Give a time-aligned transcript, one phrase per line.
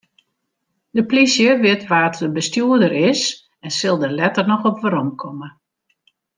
[0.95, 3.21] De polysje wit wa't de bestjoerder is
[3.65, 5.49] en sil dêr letter noch op weromkomme.